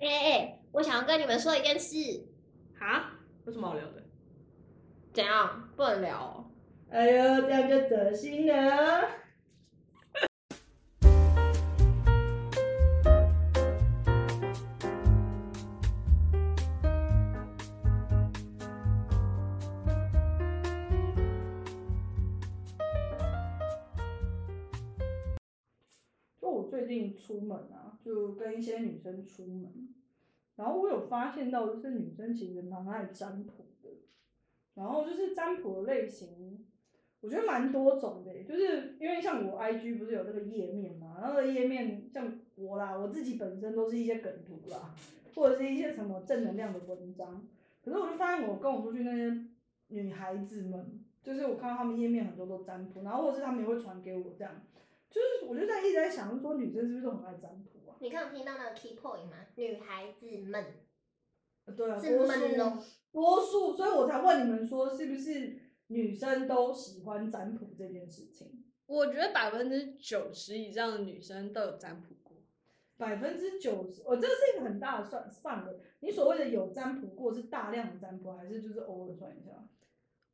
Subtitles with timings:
[0.00, 1.96] 哎哎，我想要跟你们说一件事。
[2.78, 3.12] 哈？
[3.44, 4.02] 有什么好聊的？
[5.12, 5.68] 怎样？
[5.76, 6.44] 不能聊、哦？
[6.90, 9.21] 哎呦，这样就走心了。
[27.22, 29.88] 出门啊，就跟一些女生出门，
[30.56, 33.90] 然后我有发现到，就是女生其实蛮爱占卜的，
[34.74, 36.66] 然后就是占卜的类型，
[37.20, 44.94] 我觉得蛮多种的，就是因为像我 IG 不是有那个页面嘛，那个页面像我啦，我自己本身都是一些梗图啦，
[45.34, 47.46] 或者是一些什么正能量的文章，
[47.84, 49.46] 可是我就发现我跟我出去那些
[49.88, 54.52] 女孩子们，就是我看到她们页面很多都占卜，然后或者是她们也会传给我这样，
[55.12, 57.96] 就是我就在一直在想，说女生是不是都很爱占卜啊？
[58.00, 59.36] 你刚有听到那个 key point 吗？
[59.54, 60.64] 女孩子们
[61.66, 68.64] 呃对啊，是多闷哦数多数，所以我才问你们说，是不是女生都喜欢占卜这件事情？
[68.86, 72.42] 我觉得百分之九十以上的女生都有占卜过。
[72.96, 75.74] 百分之九十，哦，这是一个很大的算范围。
[76.00, 79.50] 你所谓的有占卜过，是大量的占卜，还是就是偶尔算一下？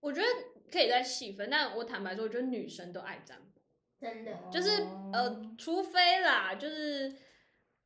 [0.01, 0.27] 我觉得
[0.71, 3.48] 可以再细分，但我坦白说，我觉得女生都爱占卜，
[4.01, 7.13] 真的就是哦呃，除非啦，就是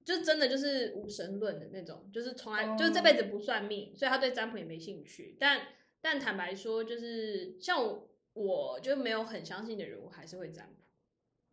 [0.05, 5.37] 就真的就是无神论的那种，就是从来、哦就是这辈子不算命，所以他对占卜也没兴趣。
[5.41, 5.61] 但
[6.01, 10.73] 但坦白说，就是像我，我就没有很相信的人，我还是会占卜。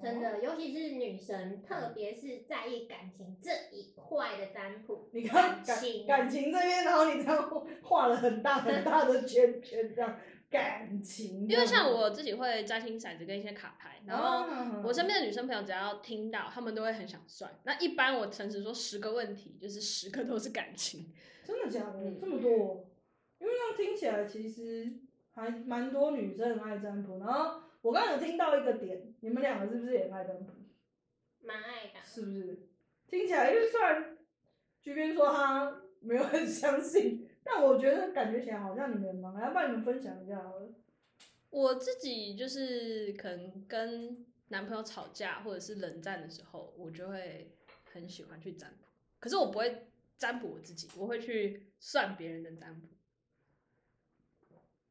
[0.01, 5.09] 真的，尤其是女生，特别是在意感情这一块的占卜。
[5.13, 10.17] 你看感情感情这边，然后你这样画了很大很大的圈圈，这样
[10.49, 11.47] 感情。
[11.47, 17.59] 因为像我自己会摘星骰子跟一些卡牌，然后啊我身边的女生朋友只要听到，她们都会很想算。
[17.63, 21.11] 那一般我诚实说，十个问题就是十个都是感情。
[21.43, 21.99] 真的假的？
[22.01, 22.89] 嗯这么多？
[23.39, 24.91] 因为这样听起来其实
[25.33, 27.19] 还蛮多女生很爱占卜。
[27.19, 30.51] 然后我刚刚有听到一个点，你们两个是不是也爱占卜？
[31.41, 31.99] 蛮爱的。
[32.03, 32.67] 是不是？
[33.07, 34.17] 听起来，因为虽然
[34.81, 40.69] 居边说他没有很相信，但我觉得感觉起来好像你们也蛮爱，要不然你们分享一下好了。
[41.49, 47.51] 我自己就是可能跟男朋友吵架或者是冷战的时候，我就会
[47.91, 48.85] 很喜欢去占卜。
[49.19, 52.87] 可是我不会占卜我自己，我会去算别人的占卜。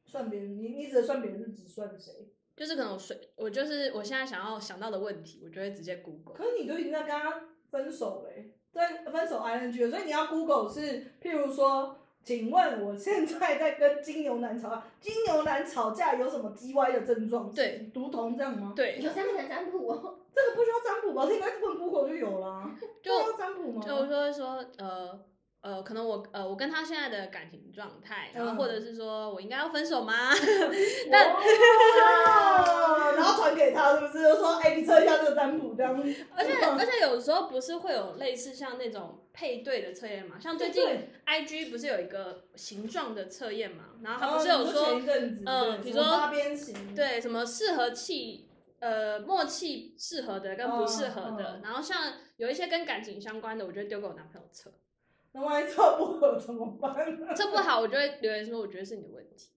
[0.04, 2.12] 算别人，你你指的算别人是指算谁？
[2.56, 6.34] 就是可能我随我就是我现在想要想到的问题，我就会直接 Google。
[6.34, 11.97] 可是你都已经在跟他分手嘞欸、在分手 ing 了，所以你要 Google 是，譬如说，
[12.28, 17.50] 请问我现在在跟金牛男吵架， 金牛男吵架有什么 G Y 的症状？
[17.54, 18.74] 对，毒童这样吗？
[18.76, 21.24] 对，有这样的占卜哦，这个不需要占卜吧？
[21.26, 22.70] 这应该问 Google 就有啦。
[23.02, 23.82] 就这要占卜吗？
[23.82, 25.18] 就我就会说，呃
[25.60, 30.30] 呃，可能我呃我跟他现在的感情状态，然后嗯或者是说我应该要分手吗？
[31.10, 31.28] 但
[33.16, 34.22] 然后传给他，是不是？
[34.22, 35.94] 就说，哎、你测一下这个占卜，这样。
[36.36, 40.38] 而且而且有时候不是会有类似像那种配对的测验嘛？
[40.38, 43.84] 像最近 IG 不是有一个形状的测验嘛？
[44.02, 45.00] 然后他不是有说
[45.46, 48.48] 嗯比如说八边形，，对什么适合气
[48.80, 54.70] 呃默契适合的跟不适合的，然后像有一些跟感情相关的，我就会丢给我男朋友测，
[55.32, 57.32] 那万一测不合怎么办呢？
[57.36, 59.50] 测不好我就会留言说我觉得是你的问题。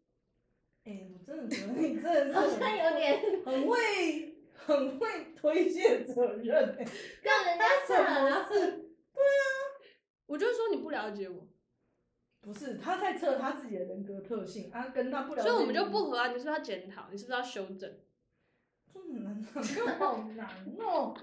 [0.84, 6.88] 哎、我真的觉得你真的好是像有点很会很会推卸责任、欸，
[7.22, 8.54] 让人家什么扯。
[8.54, 8.88] 事？
[10.26, 11.48] 我就会说你不了解我，
[12.40, 16.30] 不是他在测他自己的人格特性，啊，跟他不了解，所以我们就不合啊。
[16.30, 17.08] 你是不是要检讨？
[17.12, 18.00] 你是不是要修正？
[18.94, 20.48] 这么难啊， 这个好难
[20.80, 21.14] 哦。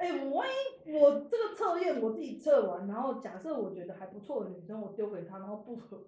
[0.00, 6.06] 哎、我万一我这个测验我自己测完，然后假设我觉得还不错的女生，我丢给她，然后不合，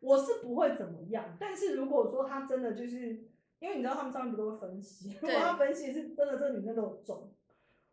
[0.00, 1.36] 我是不会怎么样。
[1.38, 3.24] 但是如果说她真的就是，
[3.60, 7.30] 因为你知道他们上面不都会分析， 如果对她分析是真的这个女生都有中，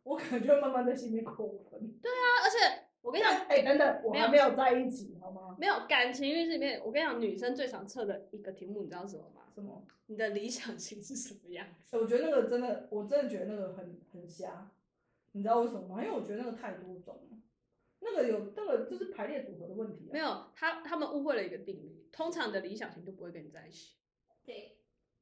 [0.04, 1.80] 我可能就会慢慢在心里扣分。
[1.80, 2.10] 啊，
[2.44, 5.56] 而且我跟你讲，哎、等等，我没有还没有在一起，好吗？
[5.60, 9.44] 没有感情运势里面，我跟你讲，女生最常测的一个题目，你知道是什么吗？
[9.54, 9.86] 什么？
[10.08, 14.70] 你的理想型是什么样我觉得那个真的，我真的觉得那个很很瞎，
[15.36, 16.02] 你知道为什么吗？
[16.02, 17.38] 因为我觉得那个太多种了，
[18.00, 20.14] 那个有那个就是排列组合的问题、啊。
[20.14, 23.96] 没有，他他们误会了一个定律，通常的理想型就不会跟你在一起，
[24.46, 24.78] 对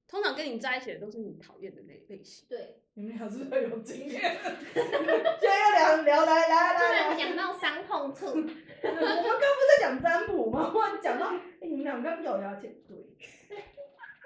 [0.08, 2.46] 通常跟你在一起的都是你讨厌的类类型。
[2.48, 4.22] 对，你们俩是不是很有经验？
[4.22, 10.70] 现在要聊聊来来突来来，然讲到伤痛处， 我们刚刚不是在讲占卜吗？
[10.70, 13.16] 忽然讲到，哎、你们俩刚咬牙切对，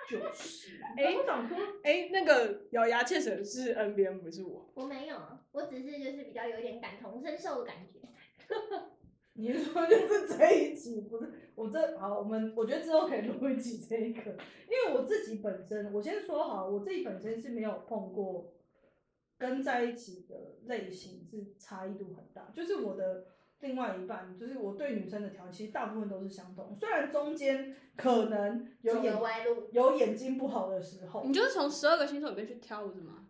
[0.09, 4.71] 就是，哎我想说，哎，那个咬牙切齿是 N 边，不是我。
[4.73, 5.17] 我没有，
[5.51, 7.99] 我只是就是比较有点感同身受的感觉。
[9.33, 18.55] 你说就是这一集不是我这好，我们我觉得之后可以录一集这一个，因为我自己本身，我先说好，我自己本身是没有碰过
[19.37, 23.27] 跟在一起的类型是差异度很大，就是我的
[23.59, 33.25] 另外一半，就是我对女生的条件，其实大部分都是相同，虽然中间可能有眼了歪路，有眼睛不好的时候你，就是从十二个星座里面去挑是吗？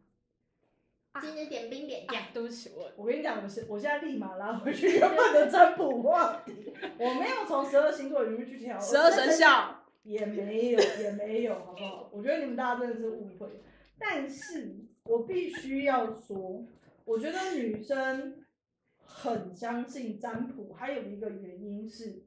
[1.21, 2.15] 今天点兵点将。
[2.15, 9.83] 啊，对不起，我我跟你讲，我现我现在立马拉回去原本的占卜话题，我没有从十二星座里面去挑，十二生肖。
[10.03, 12.09] 也没有，也没有，好不好？
[12.13, 13.62] 我觉得你们大家真的是误会。
[14.00, 14.73] 但是
[15.03, 16.65] 我必须要说，
[17.03, 18.41] 我觉得女生
[19.07, 22.24] 很相信占卜，还有一个原因是，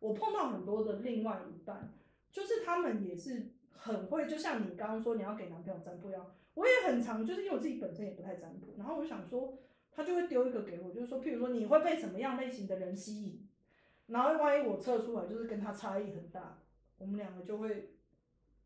[0.00, 1.92] 我碰到很多的另外一半，
[2.32, 9.58] 就是他们也是很会，就像你刚刚说你要给男朋友占卜一样，我也很常，就是因为我自己本身也不太占卜，然后我就想说，
[9.92, 13.46] 他就会丢一个给我，就是说，譬如说你会被什么样类型的人吸引，
[14.06, 16.58] 然后万一我测出来就是跟他差异很大，
[16.98, 17.68] 我们两个就会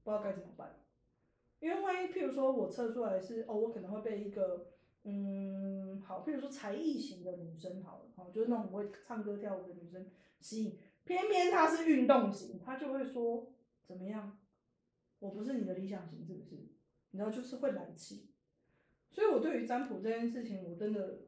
[0.02, 0.78] 不知道该怎么办。
[1.58, 4.66] 因为万一譬如说我测出来是哦，我可能会被一个
[5.08, 10.10] 嗯好，譬如说才艺型的女生好了，哦，就是那种会唱歌跳舞的女生
[10.40, 13.52] 吸引，偏偏她是运动型，她就会说
[13.84, 14.38] 怎么样，
[15.20, 16.56] 我不是你的理想型是不是？
[17.12, 18.30] 你知道就是会来气，
[19.10, 21.20] 所以我对于占卜这件事情，我真的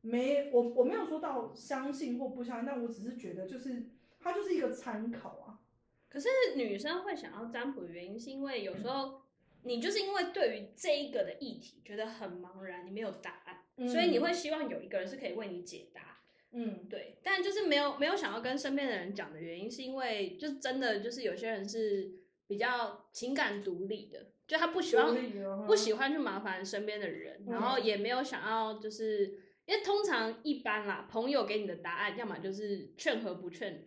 [0.00, 3.90] 没我我没有说到相信或不相信，但我只是觉得就是
[4.20, 5.60] 它就是一个参考啊。
[6.08, 9.21] 可是女生会想要占卜原因，是因为有时候
[9.64, 16.18] 你就是因为对于这一个的议题觉得很茫然，你没有答案，所以你会希望有一个人是可以为你解答。
[16.54, 22.12] 嗯对，但就是没有没有想要跟身边的人讲的原因，是因为就是真的就是有些人是
[22.46, 29.28] 比较情感独立的，就他不喜欢不喜欢去麻烦身边的人，然后也没有想要就是
[29.64, 33.86] 因为通常一般啦，朋友给你的答案，要么就是劝和不劝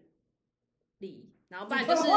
[1.06, 2.10] 离，然后不然就是不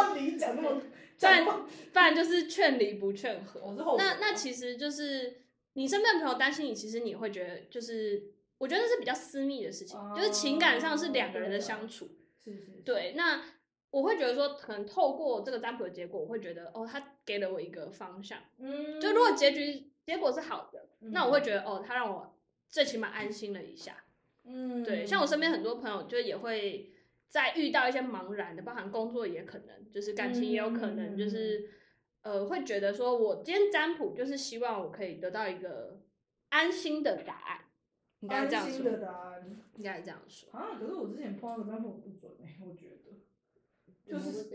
[1.26, 3.74] 然不然就是劝离不劝和。
[3.96, 5.42] 那那其实就是
[5.74, 12.08] 你身边的朋友担心你，其实你会觉得就是，我觉得这是比较私密的事情，就是情感上是两个人的相处。
[12.42, 13.42] 是是是对，那
[13.90, 18.38] 我会觉得说，可能透过这个占卜的结果，我会觉得哦，他给了我一个方向。
[18.58, 22.38] 嗯，就如果结局结果是好的，嗯那我会觉得哦，他让我
[22.68, 24.04] 最起码安心了一下。
[24.44, 26.90] 嗯对，像我身边很多朋友，就也会
[27.28, 31.70] 在遇到一些茫然的，包含工作也可能，就是感情也有可能，嗯就是
[32.22, 36.00] 呃，会觉得说我今天占卜就是希望我可以得到一个
[36.48, 37.64] 安心的答案，
[38.20, 40.50] 应该这样安心的说，答案应该这样说。
[40.52, 40.78] 啊。
[40.78, 42.96] 可是我之前碰到的占卜不准哎、我觉得
[44.04, 44.50] 就是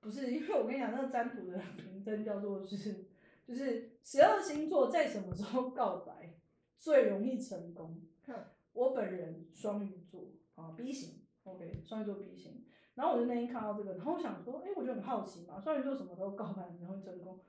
[0.00, 3.06] 不是，因为我跟你讲，那个占卜的名称叫做是，
[3.46, 6.38] 就是十二星座在什么时候告白
[6.76, 8.34] 最容易成功哼？
[8.74, 12.66] 我本人双鱼座啊，B 型，OK，双鱼座 B 型。
[12.94, 17.44] 然后我就那天看到这个，然后我想说，哎、我就很好奇嘛，双鱼座什么时候告白然后成功？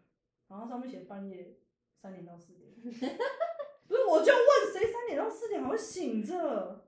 [0.47, 1.57] 然后上面写半夜
[2.01, 3.05] 三点到四点， 不是，
[4.09, 6.85] 我就问谁三点到四点还会醒着？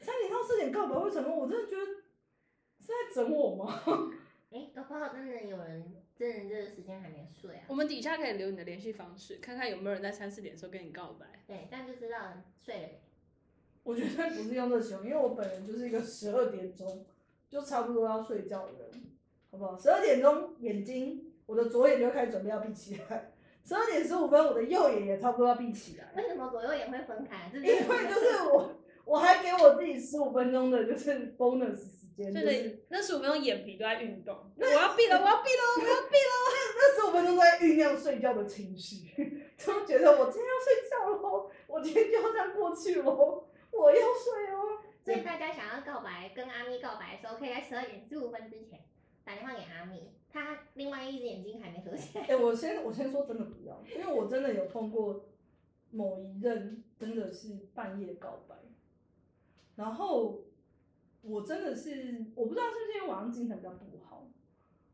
[0.00, 1.36] 三点到四点告白会成功？
[1.38, 3.82] 我真的觉得是在整我吗？
[4.50, 7.66] 哎，搞不好真的有人真的这个时间还没睡啊。
[7.68, 11.26] 我们底下可以留你的联系方式，看看有没有人在三四点的时候跟你告白。
[11.46, 12.18] 对，这样就知道
[12.58, 13.09] 睡了没。
[13.82, 17.04] 我绝对不是用这形容，因为我本人就是一个十二点钟
[17.48, 18.90] 就差不多要睡觉的人，
[19.50, 19.78] 好不好？
[19.78, 23.32] 十二点钟眼睛，我的左眼就开始准备要闭起来，
[23.64, 27.50] 十二点十五分我的右眼也差不多要闭起来，为什么左右眼会分开？
[27.52, 36.32] 这因为就是我我还给我自己十五分钟的就是 bonus 时间，就就是是那十五分钟眼皮都在运动，我要闭了，我要闭了，我要闭了。
[36.76, 39.08] 那十五分钟都在酝酿睡觉的情绪，
[39.58, 43.44] 就觉得我今天要睡觉喽，我今天就要这样过去喽，
[43.80, 44.82] 我要睡哦。
[45.02, 48.80] 所以大家想要告白，跟阿咪告白的时候，可以在十二点十五分之前
[49.24, 52.26] 打电话给阿咪，他另外一只眼睛还没合起来。
[52.26, 55.24] 哎、我先我先说真的不要，因为我真的有碰过
[55.90, 58.54] 某一任真的是半夜告白，
[59.76, 60.42] 然后
[61.22, 64.28] 我真的是我不知道是不是因为晚上精神比较不好，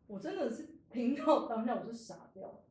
[0.07, 2.62] 我真的是听到当下我是傻掉，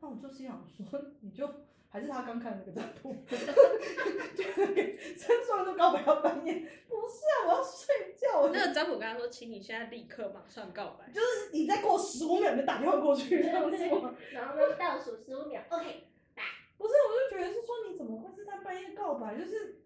[0.00, 1.46] 那我就是想说，你就
[1.92, 4.82] 还是他刚看的那个占卜， 就那个
[5.18, 6.54] 真双就告白到半夜，
[6.88, 11.10] 不是啊，我要睡觉，那个占卜跟他说，请你现在立刻马上告白。
[11.12, 14.14] 就是你再过十五秒你就打电话过去，这样子吗？
[14.32, 16.42] 然后呢，倒数十五秒，OK，打
[16.78, 19.36] 不是，我就觉得是说你怎么会是在半夜告白？
[19.36, 19.80] 就是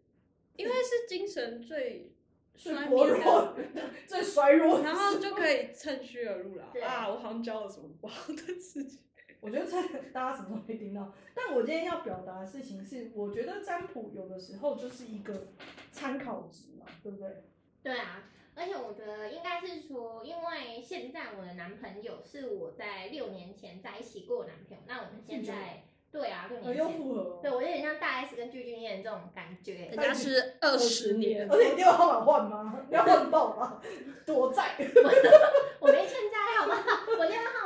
[0.56, 2.12] 因为是精神最
[2.54, 3.56] 最衰薄明弱、
[4.06, 7.08] 最衰弱然后就可以趁虚而入了啊！
[7.08, 9.00] 我好像教了什么不好的事情。
[9.44, 9.76] 我觉得这
[10.10, 15.48] 大家什么都没听到，但我今天要表达的事情是，我觉得占卜有的时候就是一个
[15.92, 17.44] 参考值嘛，对不对？
[17.82, 18.22] 对啊，
[18.54, 29.96] 而且我觉得应该是说，因为现在我的男朋友是我在六年前在一起过的男朋友，那我们现在对啊，六年前，复合哦，对我有点像大 S 跟具俊晔这种感觉人。
[29.98, 32.86] 家是二十年，而且你电话号码换吗？
[32.88, 33.82] 要换爆吗，
[34.24, 34.76] 躲在。
[35.80, 37.18] 我没欠债，好不好？
[37.18, 37.63] 我电话号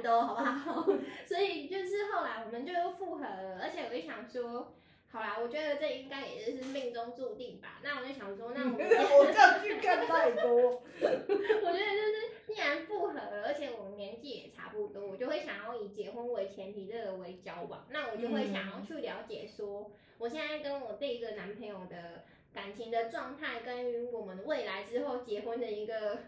[0.00, 0.84] 依然都，好不好？
[1.26, 4.72] 所以就是后来我们就又复合了，而且我就想说，
[5.10, 7.80] 好啦，我觉得这应该也就是命中注定吧。
[7.82, 17.86] 那我就想说，那我们偶像剧看太多， 我觉得就是既然复合了，而且我们年纪也差不多，我就会想要以结婚为前提，这个为交往。
[17.90, 26.18] 那我就会想要去了解说，我现在跟我第一个男朋友的感情的状态，跟于我们未来之后结婚的一个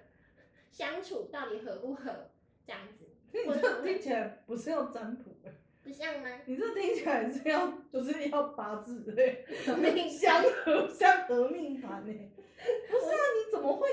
[0.70, 2.30] 相处到底合不合，
[2.66, 3.10] 这样子。
[3.32, 6.28] 你这听起来不是要占卜欸不像吗？
[6.46, 12.30] 你这听起来是要就是要八字哎，命相合相合命盘哎，
[12.88, 13.22] 不是啊？
[13.36, 13.88] 你怎么会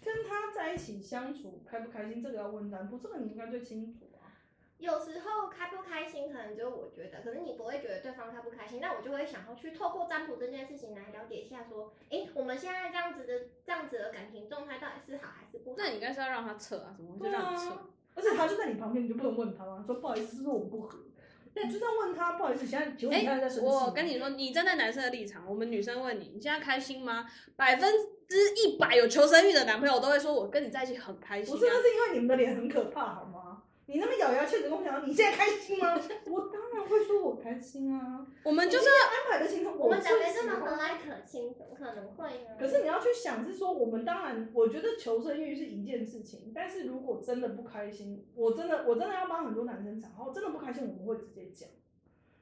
[0.00, 2.22] 跟他在一起相处开不开心？
[2.22, 4.30] 这个要问占卜，这个你应该最清楚啊。
[4.78, 15.76] 有时候开不开心，可能只有我觉得，可是你不会觉得对方开不开心，那我就会想要去透过占卜这件事情来了解一下，说，诶，我们现在这样子的这样子的感情状态到底是好还是不好？
[15.78, 17.90] 那你应该是要让他扯啊，怎么就对让你测？
[18.14, 19.82] 啊，而且他就在你旁边，你就不能问他吗？
[19.86, 20.98] 说不好意思，是我们不合？
[21.54, 23.86] 你就这样问他，不好意思，现在请问你现在在生气吗？
[23.86, 27.26] 我跟你说，你站在男生的立场，我们女生问你，你现在开心吗？
[27.56, 27.92] 百分
[28.26, 31.56] 之一百有求生欲的男朋友都会说，我跟你在一起很开心、啊。
[31.56, 33.51] 不是，那是因为你们的脸很可怕，好吗？
[33.86, 35.94] 你那么咬牙切齿跟我讲，你现在开心吗？
[36.26, 38.26] 我当然会说我开心啊。
[38.44, 42.56] 我们就是安排的行程，我们讲的最这么和蔼可亲，怎么可能会呢？
[42.58, 51.68] 可是你要去想，是说我们当然，我觉得求生欲是一件事情，但是如果真的不开心，我真的我真的要帮很多男生讲，然后真的不开心，我们会直接讲。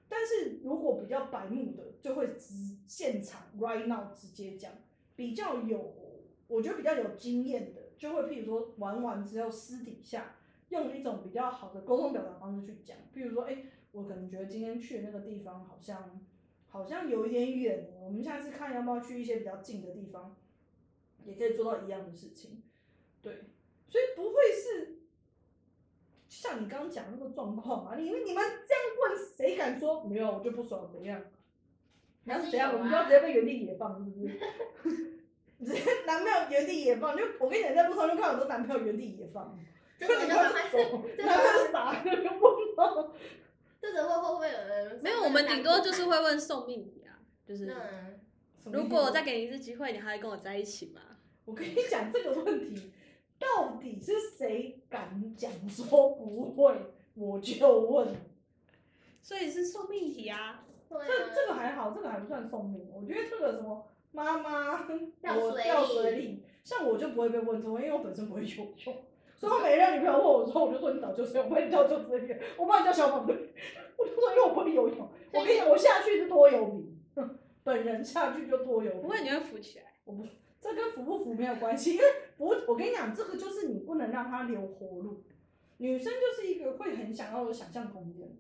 [0.09, 4.71] 但是如果比较白目的，就会直现场 right now 直接讲，
[5.17, 5.95] 比较有，
[6.49, 10.35] 我觉得比较有经验的，就会譬如说玩完之后私底下
[10.71, 16.21] 用一种比较好的沟通表达方式去讲，譬如说，哎、我可能觉得今天去的那个地方好像
[16.67, 20.37] 好像有一点远，我们下次看要不要去一些比较近的地方，
[21.25, 22.63] 也可以做到一样的事情。
[23.21, 23.45] 对，
[23.89, 25.01] 所以不会是
[26.29, 31.21] 像你刚刚讲那个状况嘛，你们你们这样问，谁敢说没有我就不爽怎样？
[32.25, 34.39] 你要是怎样，我们就要直接被原地野放，是不是？
[35.61, 39.59] 直接男朋友原地野放，就我跟你讲，在路上就看到很多男朋友原地野放，
[40.01, 40.77] 这种就慢慢是，
[41.17, 43.15] 这男朋友种傻就问号。
[43.81, 45.01] 这种会会不会有人？
[45.03, 48.21] 没有，我们顶多就是会问送命题啊，就是嗯，
[48.73, 51.01] 如果我再给你一次机会，你还会跟我在一起吗？
[51.45, 52.93] 我跟你讲这个问题，
[53.39, 56.75] 到底是谁敢讲说不会，
[57.15, 58.09] 我就问。
[59.23, 60.65] 所以是送命题啊。
[60.91, 62.91] 这这个还好，这个还不算送命。
[62.93, 69.05] 我觉得这个什么妈妈我掉水里，像我就不会被问这个，因为我本身不会游泳。
[69.41, 73.35] 所以我每任女朋友问我说，我就说你早就睡，我帮你叫救生员，我帮你叫消防队。
[73.97, 77.01] 我就说因为我不会游泳，我跟你讲，我下去是拖油瓶，
[77.65, 79.01] 本人下去就拖油瓶。
[79.01, 79.87] 不过，你会浮起来。
[80.05, 80.27] 我不，
[80.61, 82.05] 这跟扶不扶没有关系，因为
[82.37, 85.23] 扶我跟你讲，这个就是你不能让他留活路。
[85.79, 88.35] 女生就是一个会很想要有想象空间的。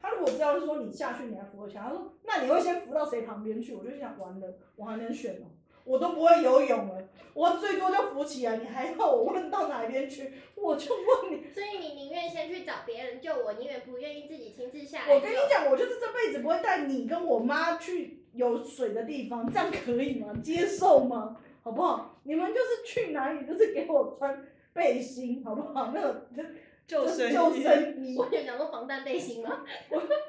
[0.00, 3.74] 她如果知道说你下去你还扶得起来，他说那你会先扶到谁旁边去？
[3.74, 5.50] 我就想完了，我还能选哦，
[5.86, 10.32] 我都不会游泳了，我最多就浮起来，你还要我问到哪边去？
[10.54, 15.14] 我就问你，所以你宁愿先去找别人救我，你也不愿意自己亲自下来。
[15.14, 20.34] 我跟你讲，我就是这辈子不会带你跟我妈去有水的地方，这样可以吗？
[20.42, 21.36] 接受吗？
[21.62, 22.18] 好不好？
[22.24, 25.92] 你们就是去哪里，就是给我穿背心，好不好？
[25.94, 26.26] 那个
[26.86, 29.64] 救生衣救生衣，我有讲过防弹背心吗？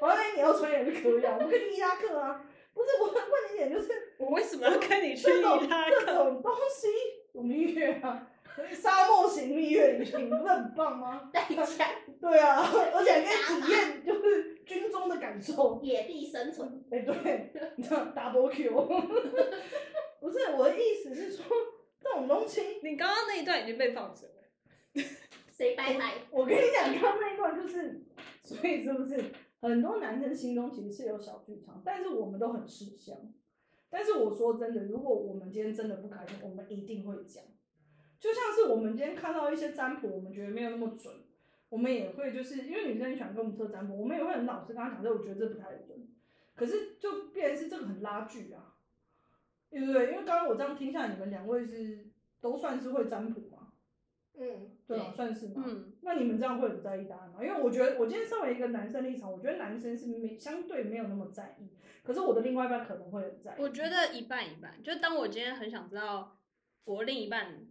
[0.00, 1.36] 反正你要穿也是可以啊。
[1.38, 2.44] 我们跟伊拉克啊，
[2.78, 6.14] 不是我问你一点就是 我为什么要跟你去这种伊拉这克？
[6.14, 6.86] 种东西，
[7.32, 8.30] 我蜜月啊，
[8.72, 11.28] 沙漠型蜜月旅行不是很棒吗？
[11.32, 11.88] 带枪，
[12.20, 12.62] 对啊，
[12.94, 15.80] 而且还可以体验就是军中的感受。
[15.82, 16.84] 野地生存。
[16.90, 18.70] 哎、对，你知道 double Q，
[20.20, 21.44] 不是我的意思是说，
[22.00, 25.04] 这种东西，你刚刚那一段已经被放着了。
[25.56, 26.14] 谁拜拜？
[26.30, 28.04] 我跟你讲，刚刚那一段就是，
[28.44, 29.16] 所以是不是
[29.60, 33.16] 很多男生心中其实是有小剧场，但是我们都很吃香。
[33.90, 37.42] 但是我说真的，如果我们今天真的不开心，我们一定会讲。
[38.20, 41.14] 就像是我们今天看到一些占卜，我们觉得没有那么准，
[41.68, 46.06] 我们也会就是因为女生很喜欢跟我们测占卜，我们也会很老实跟她讲，说我觉得这不太准。
[46.54, 48.74] 可是就变成是这个很拉锯啊，
[49.70, 50.12] 对不对？
[50.12, 52.08] 因为刚刚我这样听下来，你们两位是
[52.40, 53.57] 都算是会占卜嘛？
[54.38, 55.64] 嗯，对啊，算是嘛。
[55.66, 57.42] 嗯，那你们这样会很在意答案吗？
[57.42, 61.68] 因为我觉得我今天身为一个男生立场，我觉得男生是没相对没有那么在意，
[62.02, 63.60] 可是我的另外一半可能会很在意。
[63.60, 64.82] 我觉得一半一半。
[64.82, 66.38] 就当我今天很想知道
[66.84, 67.66] 我另一半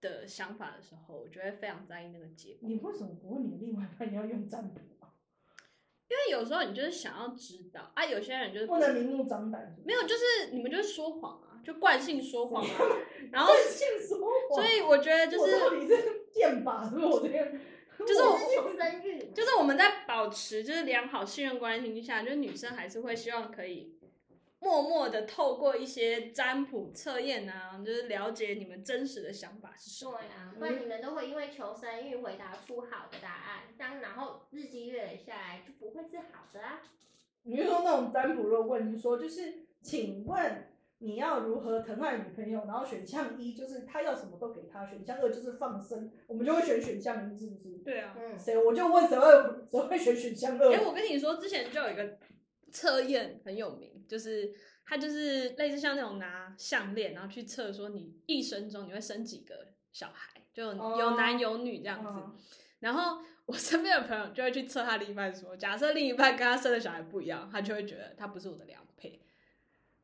[0.00, 2.68] 的想法的时候，我就会非常在意那个结果。
[2.68, 5.08] 你为什么不问你的另外一半你要用占卜啊？
[6.08, 12.70] 因为有时候你就是想要知道啊，有些人就是不能明目张胆没有，就是你们就是说谎啊，就惯性说谎啊。
[13.30, 14.62] 然后，惯性说谎。
[14.62, 17.46] 所以我觉得就是我到底是剑拔是不是我这样？
[17.98, 23.94] 就是我是求生欲，就是我们在保持就是良好信任关系下，就是女生还是会希望可以
[24.58, 30.12] 默默的透过一些占卜测验啊，就是了解你们真实的想法是什么。
[30.12, 36.80] 对啊，不然你们都会因为求生欲回答出好的答案，当然后日积月累下来就不会是好的啊。
[37.42, 40.70] 你是说那种占卜，如果问你说，就是请问
[41.02, 42.64] 你要如何疼爱女朋友？
[42.66, 47.78] 然后选项一就是他要什么都给他，选项二就是放生，我们就会选选项一，是不是？
[47.78, 49.26] 对啊，嗯，谁我就问谁会
[49.66, 50.72] 谁会选选项二？
[50.72, 52.18] 哎、我跟你说，之前就有一个
[52.70, 54.52] 测验很有名，就是
[54.84, 62.08] 他就是类似像那种拿项链，然后去测说你一生中你会生几个小孩，就有男有女这样子。
[62.12, 62.36] 嗯
[62.80, 69.20] 然后我身边的朋友就会去测他另一半说，假设另一半跟他生的小孩不一样，他就会觉得他不是我的良配。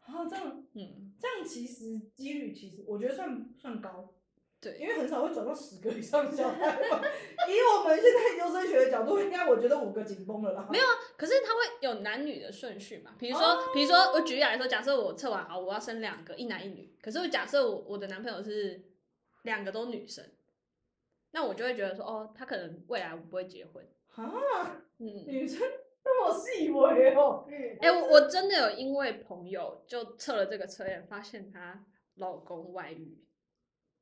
[0.07, 4.15] 啊，这样嗯，这样其实几率其实我觉得算算高，
[4.61, 7.03] 对，因为很少会转到十个以上小孩嘛。
[7.49, 10.69] 以我们现在优生学的角度，应该我觉得五个紧绷了啦。
[10.71, 13.15] 没有啊可是他会有男女的顺序嘛？
[13.19, 16.97] 比如说，哦比如说我举例来说，假设我测完好，我要生两个，一男一女。
[17.03, 18.83] 可是我假设我我的男朋友是
[19.43, 20.25] 两个都女生，
[21.33, 23.87] 那我就会觉得说，哦，他可能未来我不会结婚。
[24.15, 25.61] 啊，嗯，女生
[26.05, 26.56] 那么细微
[27.17, 27.45] 哦。
[27.49, 31.85] 嗯，哎、我我真的有因为朋友就测了这个测验，发现她
[32.17, 33.19] 老公外遇。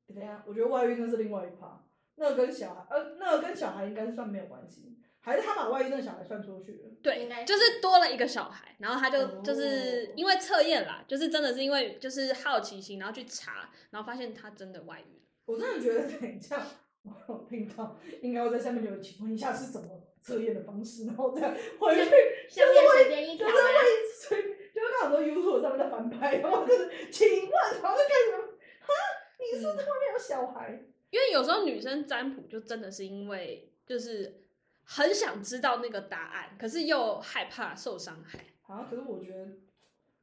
[0.07, 1.83] 等一下，我觉得外遇那是另外一趴，
[2.17, 6.89] 那个跟小孩，呃，那个跟小孩应该是算没有关系，还是他把外遇那个小孩算出去了？
[6.91, 15.23] 应对该，就是多了一个小孩，然后他就哦就是因为测验啦，就是真的是因为就是好奇心，然后去查，然后发现他真的外遇了。
[15.47, 16.67] 我真的觉得等一下
[17.03, 22.11] 我有听到，应该要在下面留言，请问一下是怎么测验的方式，然后这样回去，
[22.49, 23.85] 下面时间一条就是啊，会
[24.17, 24.43] 随
[24.75, 28.89] 就会看很多 YouTube 上面在翻拍，然后就是请问，然后就开始啊，
[29.39, 30.83] 你是不是后面有小孩？
[31.11, 34.41] 因为有时候女生占卜就真的是因为就是
[34.83, 39.47] 很想知道那个答案，可是又害怕受伤害，啊，可是我觉得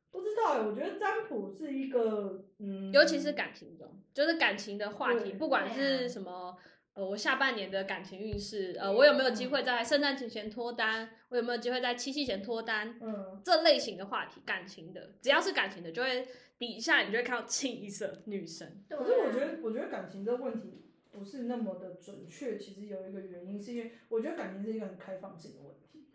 [0.09, 6.57] 不知道哎，我觉得占卜是一个，嗯，尤其是感情中，就是感情的话题，对不管是什么。
[6.93, 11.09] 呃，我下半年的感情运势，呃，我有没有机会在圣诞节前脱单？
[11.29, 12.99] 我有没有机会在七夕前脱单？
[13.01, 16.27] 嗯，这类型的话题，感情的，只要是感情的，就会
[16.59, 18.83] 底下你就会看到清一色女生。
[18.89, 22.57] 可是我觉得，我觉得感情这个问题不是那么的准确。
[22.57, 26.09] 其实有一个原因，是因为我觉得感情是一个很开放性的问题，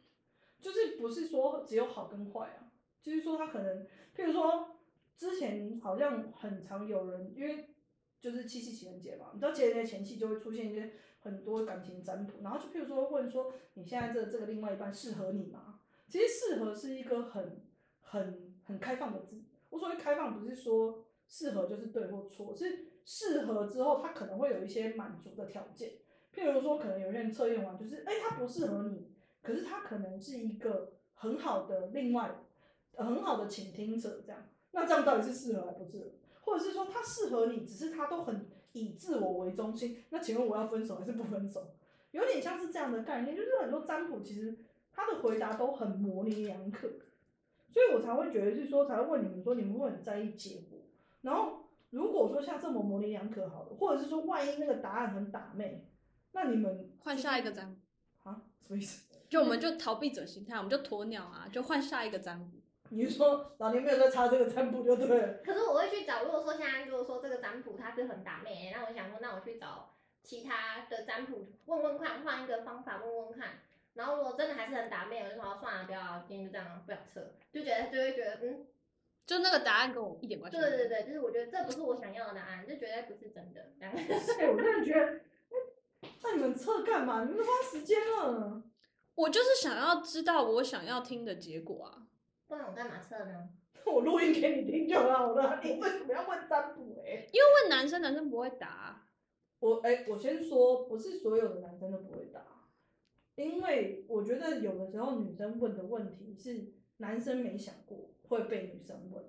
[0.60, 2.68] 就是不是说只有好跟坏啊，
[3.00, 4.76] 就是说他可能，譬如说
[5.16, 7.70] 之前好像很常有人，因为
[8.20, 15.80] 就是七夕情人节嘛，你知道情人节前期就会出现一些很多感情占卜，然后就譬如说问说你现在这这个另外一半适合你吗？
[16.08, 17.62] 其实适合是一个很
[18.00, 19.42] 很很开放的字。
[19.70, 25.92] 我所谓开放，不是说适合就是对或错，是适合之后，他可能会有一些满足的条件。
[26.32, 29.10] 譬如说，可能有些人测验完就是，哎、他不适合你，
[29.42, 32.44] 可是他可能是一个很好的另外、
[32.92, 34.48] 很好的倾听者，这样。
[34.70, 36.06] 那这样到底是适合还不适合？
[36.46, 40.02] 或者是说他适合你，只是他都很以自我为中心。
[40.08, 41.74] 那请问我要分手还是不分手？
[42.12, 44.56] 有点像是这样的概念，就是很多占卜其实
[44.90, 46.88] 他的回答都很模棱两可。
[47.68, 50.78] 所以我才会觉得是说，才会问你们说，你们会很在意结果。
[51.20, 55.86] 然后如果说像这么模棱两可好了，或者是说万一那个答案很打妹，
[56.32, 59.04] 那你们换下一个占卜，啊什么意思？
[59.28, 62.55] 就我们就逃避者心态，我们就鸵鸟啊，就换下一个占卜。
[62.90, 65.34] 你是说老年没有在查这个占卜就对了？
[65.44, 73.60] 可是我会去找，如果说现在如果说这个占卜它是很打妹，那我想说，那我去找其他的占卜问问看，换一个方法问问看。
[73.94, 78.66] 然后如果真的还是很打妹，我就说算了，不要，今天就这样，不想测，就觉得就会觉得嗯，
[79.26, 80.68] 就那个答案跟我一点关系没有。
[80.68, 83.72] 对对对，就是我觉得这不是我想要的答案，这绝对不是真的。
[83.78, 87.24] 这样哎、我真的觉得，哎那你们测干嘛？
[87.24, 88.62] 你们都花时间了。
[89.14, 92.05] 我就是想要知道我想要听的结果啊。
[92.48, 93.48] 不然我干嘛测呢？
[93.86, 99.06] 我录音给你听就好了，你为什么要问占卜、哎，因为问男生，男生不会答啊、
[99.60, 102.42] 我哎、我先说，不是所有的男生都不会答，
[103.36, 109.24] 因为我觉得有的时候女生问的问题是男生没想过会被女生问，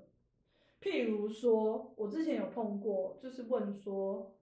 [0.81, 4.33] 譬如说，我之前有碰过，就是问说，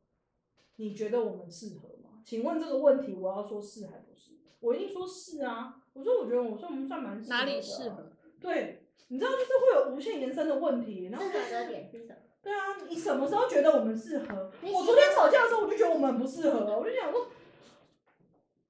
[0.77, 2.21] 你觉得我们适合吗？
[2.23, 4.31] 请问这个问题，我要说是还不是？
[4.61, 5.81] 我一定说是啊。
[5.93, 8.11] 我说我觉得我算我们算蛮适合的啊哪里适合？
[8.45, 12.15] 对，你知道就是会有无限延伸的问题，然后适合的点是什么？
[12.43, 14.51] 对啊，你什么时候觉得我们适合？
[14.61, 17.25] 我昨天吵架的时候，我就觉得我们很不适合啊，我就想说，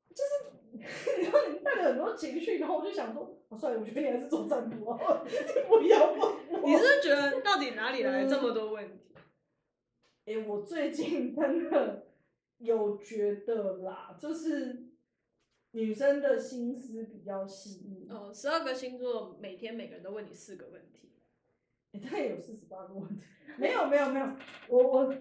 [0.10, 0.80] 就是
[1.20, 4.94] 你知道你带着很多情绪，然后我就想说，哦，算了，我觉得你还是做占卜
[5.68, 6.62] 不要问我。
[6.64, 9.00] 你是觉得到底哪里来这么多问题？
[10.26, 12.08] 哎、我最近真的
[12.60, 14.85] 有觉得啦，就是
[15.76, 21.12] 女生的心思比较细腻，哦，十二个星座每天每个人都问你四个问题，
[21.92, 23.22] 你大概有四十八个问题。
[23.58, 24.26] 没有没有没有，
[24.70, 25.14] 我我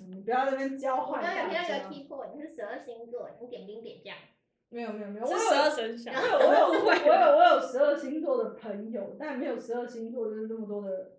[0.00, 1.88] 你不要在那边交换大刚刚有听到家有。
[1.88, 4.14] key point，你是十二星座，你点兵点将。
[4.68, 6.12] 没有没有没有，我有十二生肖。
[6.12, 11.12] 我有 我有我有我有十二星座的朋友，但没有十二星座就是那么多的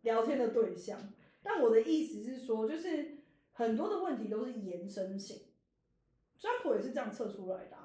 [0.00, 0.98] 聊天的对象。
[1.44, 3.18] 但我的意思是说，就是
[3.52, 5.42] 很多的问题都是延伸性，
[6.36, 7.81] 占卜也是这样测出来的、啊，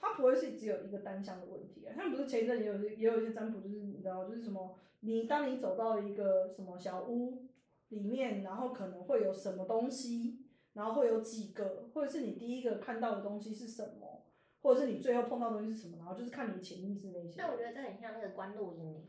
[0.00, 1.94] 它不会是只有一个单向的问题啊。
[1.94, 7.46] 像不是前一阵也有也有一些占卜，就是你知道，就是什么，你当你走到一个什么小屋
[7.90, 10.40] 里面，然后可能会有什么东西，
[10.72, 14.16] 然后会有几个，或者是你第一个看到的东西是什么。
[14.62, 17.36] 或者是你最后碰到的东西是什么，然后就是看你潜意识那些。
[17.38, 19.06] 但我觉得这很像那个关录音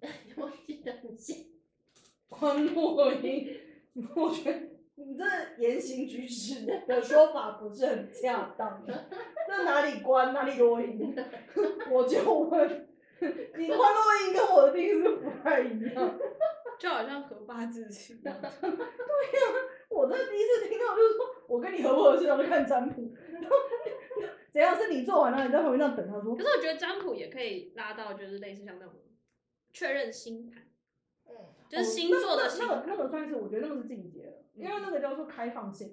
[0.00, 1.36] 诶，我记得很像。
[2.28, 3.56] 关录音，
[4.16, 4.60] 我觉得
[4.96, 5.24] 你这
[5.58, 8.84] 言行举止的说法不是很恰当。
[9.56, 11.14] 那哪里关哪里录音？
[11.90, 12.88] 我就问，
[13.20, 16.18] 你关录音跟我的定义是不太一样。
[16.78, 18.36] 就好像合八字一样。
[19.88, 23.14] 我这第一次听到，就是说我跟你合不合适，然后就看占卜。
[24.52, 28.94] 怎样是你做完了，你在旁边那等他说可是我觉得占卜也可以拉到，就是类似像那种
[29.72, 30.62] 确认星盘，
[31.28, 31.34] 嗯，
[31.68, 35.88] 就是星座的那个那个算是，我觉得那个是进阶了，因为那个叫做开放性，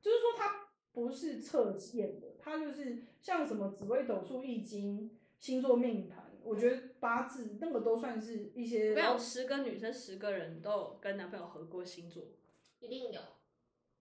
[0.00, 12.24] 就是说它不是测验的，它就是像什么紫微斗数、易经、星座命盘，我觉得八字那个都算是一些没有十个女生十个人都有跟男朋友合过星座，
[12.80, 13.20] 一定有。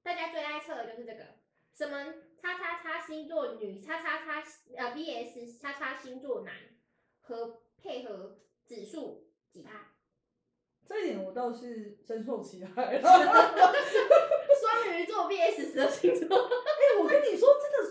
[0.02, 1.24] 大家最爱测的就是这个，
[1.76, 4.44] 什么叉叉叉星座女，叉叉叉
[4.76, 6.54] 呃 VS 叉叉星座男
[7.20, 9.92] 和配合指数几趴？
[10.84, 13.02] 这一点我倒是深受其害 了。
[14.62, 17.78] 双鱼座 VS 十二星座，哎、我跟你说，真的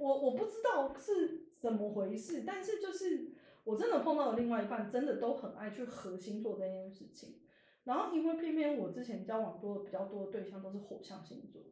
[0.00, 3.32] 我我不知道是怎么回事，但是就是
[3.64, 7.36] 我真的碰到的另外一半，真的都很爱去合星座这件事情。
[7.84, 11.62] 然后因为偏偏我之前交往多的比较多的对象都是火象星座，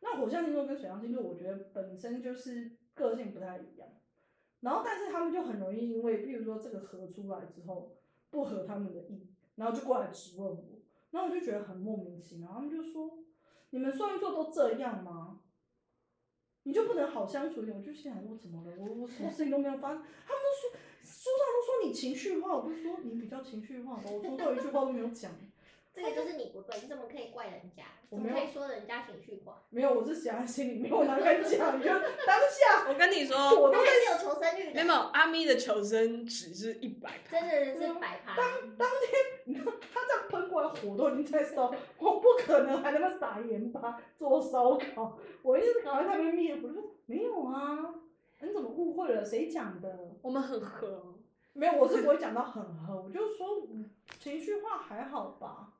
[0.00, 3.88] 那火象星座跟水象星座，我觉得本身就是个性不太一样。
[4.60, 7.96] 然后但是他们就很容易因为，比如说这个合出来之后
[8.30, 12.50] 不合他们的意，然后就过来质问我，然后我就觉得很莫名其妙。
[12.52, 13.18] 他们就说
[13.70, 15.40] ：“你们双鱼座都这样吗？
[16.66, 18.76] 你就不能好相处一点？”我就心想：我怎么了？
[18.76, 19.98] 我我什么事情都没有发生。
[19.98, 25.30] 他们都说书上都说你情绪化，我就说你比较情绪化吧，我从头一句话都没有讲。
[25.94, 27.84] 这个就是你不对，你怎么可以怪人家？
[28.10, 29.62] 我没有怎么可以说人家情绪化？
[29.70, 31.78] 没有，我是想在心里没有哪敢讲？
[31.78, 38.34] 你就当下 我跟你说，我都他还是有求生欲的，没有阿咪的求生值是一百趴，真的是百趴。
[38.34, 38.42] 他
[38.76, 38.92] 这样
[40.28, 45.18] 喷过来，火都已经在烧， 我不可能还在那撒盐巴做烧烤。
[45.42, 47.94] 我一直赶快在那边灭火，就说没有啊，
[48.40, 49.24] 你怎么误会了？
[49.24, 50.16] 谁讲的？
[50.22, 51.14] 我们很合。
[51.52, 55.72] 没有，我是不会讲到很和，我就说嗯情绪化还好吧。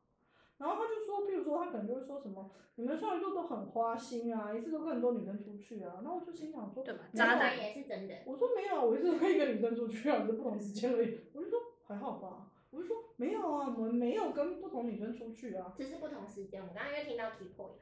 [0.59, 6.01] 然后他就说，譬如说他可能就会说什么，你们双鱼座都很花心啊，一次都跟很多女生出去啊。
[6.03, 8.15] 然后我就心想说，对吧渣男也是真的。
[8.25, 11.21] 我说没有啊，我一直都跟一个女生出去啊，只是不同时间而已。
[11.35, 15.73] 我就说还好吧，我就说没有啊，我们没有跟不同女生出去啊。
[15.77, 17.79] 只是不同时间，我刚刚因为听到 key point，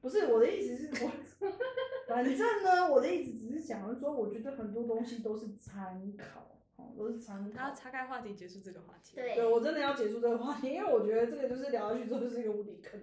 [0.00, 1.10] 不是我的意思是我，
[2.06, 7.56] 反正呢，我的意思只是想要说，我觉得很多东西都是参考，哦，都是参考。
[7.56, 9.16] 然后岔开话题，结束这个话题。
[9.16, 13.00] 对对我真的要结束这个话题，因为我觉得这个就是聊下去之后就是一个无底坑。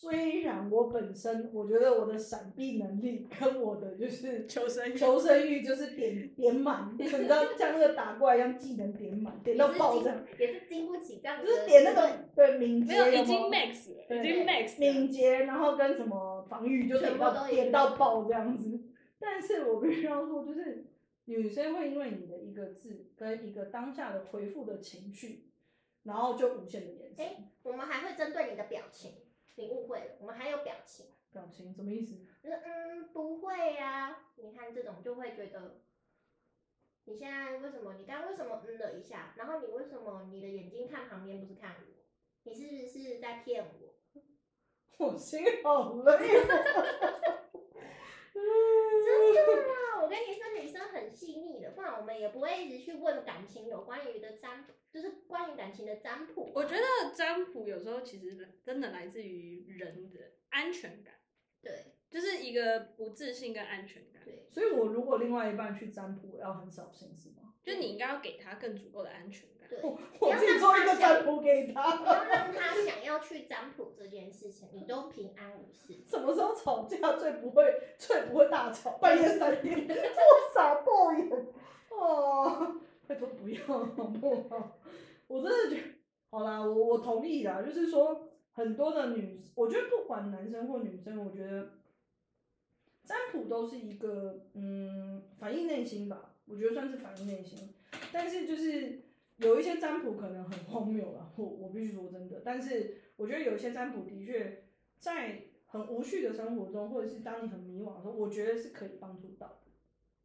[0.00, 14.78] 虽然我本身我觉得我的闪避能力跟我的就是求生欲求生欲就是点点满，你知道 像那个打怪一样，技能点满，点到爆这样，也是经不起这样子就是点那个对敏捷没有，已经 max 了，已经 max 了。
[14.78, 18.80] 敏捷，然后跟什么防御就点到点到爆这样子。
[19.18, 20.86] 但是我必须要说，就是
[21.26, 25.50] 女生会因为你的一个字跟一个当下的回复的情绪，
[26.04, 27.26] 然后就无限的延伸。
[27.26, 29.12] 哎我们还会针对你的表情，
[29.60, 32.16] 你误会了，我们还有表情，表情什么意思？
[32.42, 35.82] 就是嗯不会呀、你看这种就会觉得
[37.04, 37.94] 你现在为什么？
[37.98, 39.34] 你刚刚为什么嗯了一下？
[39.36, 41.86] 然后你为什么你的眼睛看旁边不是看我？
[42.44, 43.94] 你是不是在骗我？
[45.06, 46.18] 我心好累。
[49.04, 56.52] 真的啦，我跟你说，女生很细腻的，不然我们也不会一直去问感情有关于的占卜，就是关于感情的占卜啊。
[56.54, 61.14] 我觉得占卜有时候其实真的来自于人的安全感，
[61.62, 64.22] 对就是一个不自信跟安全感。
[64.24, 67.54] 对，所以我如果另外一半去占卜，我要很小心是吗？
[67.62, 69.59] 就你应该要给他更足够的安全感。
[69.70, 72.04] 对，我我自己做一个占卜给不他。
[72.04, 76.02] 要让他想要去占卜这件事情，你都平安无事。
[76.06, 77.64] 什么时候吵架最不会
[77.96, 78.98] 最不会大吵？
[78.98, 81.30] 半夜三点， 我傻爆眼
[81.90, 82.76] 哦！
[83.06, 84.78] 拜托不要好不好？
[85.28, 85.88] 我真的觉得，
[86.30, 91.70] 好啦，我我同意啦，就是说很多的女，我觉得不管男生或女生，我觉得
[93.04, 97.72] 占卜都是一个嗯反映内心吧，我觉得算是反映内心。
[98.12, 99.02] 但是就是
[99.40, 104.64] 有一些占卜可能很荒谬啦， 我我必须说真的，但是我觉得有一些占卜的确
[104.98, 109.70] 在很无趣的生活中，或者是当你很迷惘的时候，我觉得是可以帮助到的。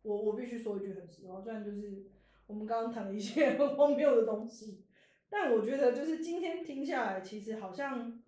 [0.04, 2.06] 我我必须说一句很实话，虽然就是
[2.48, 4.84] 我们刚刚谈了一些荒谬的东西，
[5.30, 8.22] 但我觉得就是今天听下来，其实好像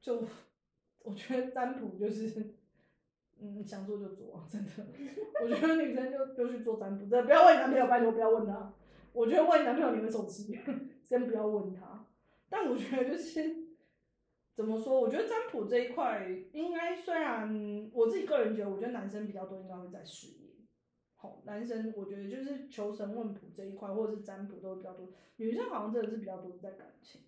[0.00, 0.24] 就
[1.02, 2.54] 我觉得占卜就是。
[3.44, 4.70] 嗯，想做就做，真的。
[5.42, 8.72] 我觉得女生就就去做占卜，真的不要问男朋友，拜托不要问他。
[9.12, 10.58] 我觉得问你男朋友你会生气，
[11.02, 12.06] 先不要问他。
[12.48, 13.68] 但我觉得就是
[14.54, 15.00] 怎么说？
[15.00, 20.52] 我觉得占卜这一块，应该虽然我自己个人觉得，我觉得男生比较多，应该会在事业。
[21.16, 25.08] 好，男生我觉得就是求神问卜这一块，或者是占卜都会比较多。
[25.36, 27.22] 女生好像真的是比较多在感情，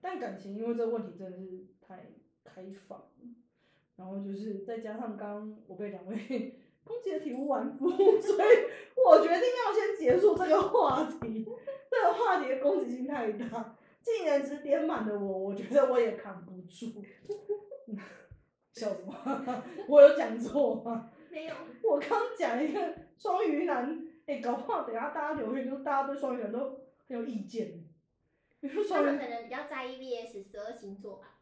[0.00, 2.12] 但感情因为这个问题真的是太
[2.44, 3.08] 开放了，
[3.96, 7.88] 然后就是再加上刚我被两位攻击的体无完肤，
[8.20, 8.48] 所以
[8.94, 11.46] 我决定要先结束这个话题。
[11.90, 17.02] 这个话题的攻击性太大，技能值点满的我，我觉得我也扛不住。
[18.72, 19.62] 笑什么？
[19.88, 21.10] 我有讲错吗？
[21.30, 27.84] 没有，我刚讲一个双鱼男，哎、搞不好等下大家留言，就大家对双鱼男都很有意见。
[28.60, 31.38] 你说他双鱼们可能比较在意 VS 十二星座吧。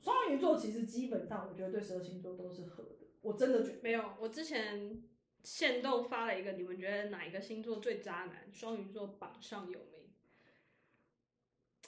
[0.00, 2.97] 双鱼座其实基本上，我觉得对十二星座都是合的。
[3.22, 5.02] 我真的觉得，没有，我之前
[5.42, 8.48] 限动发了一个，你们觉得哪一个星座最渣男？
[8.52, 10.10] 双鱼座榜上有名，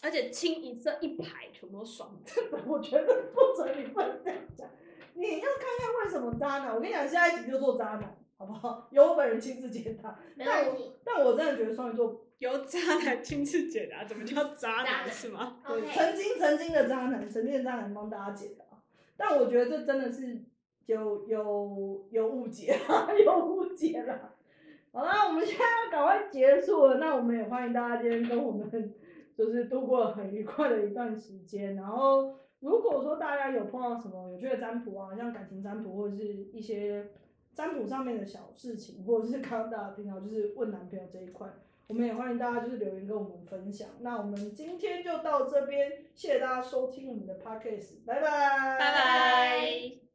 [0.03, 2.49] 而且清一色一排全部都双子。
[2.67, 4.69] 我觉得不准你不能这样讲。
[5.15, 6.75] 你要看看为什么渣男。
[6.75, 8.89] 我跟你讲，下一集就做渣男，好不好？
[8.93, 10.19] 由我本人亲自解答。
[10.35, 10.93] 没但我问题。
[11.05, 15.61] 但我真的觉得双鱼座，由渣男亲自解答，怎么叫渣渣男男是吗？
[15.67, 18.65] 对曾经曾经的渣男，曾经的渣男帮大家解答。
[19.17, 20.43] 但我觉得这真的是
[20.91, 24.35] 有有有误解啦， 有误解啦。
[24.93, 26.97] 好啦，我们现在要赶快结束了。
[26.97, 28.93] 那我们也欢迎大家今天跟我们
[29.37, 31.77] 就是度过很愉快的一段时间。
[31.77, 37.07] 然后，如果说大家有碰到什么有趣的占卜啊，像感情占卜或者是一些
[37.55, 41.49] 占卜上面的小事情，或者是刚刚大家听到就是问男朋友这一块，
[41.87, 43.89] 我们也欢迎大家就是留言跟我们分享。
[44.01, 50.10] 那我们今天就到这边，谢谢大家收听我们的 podcast，拜拜，拜拜。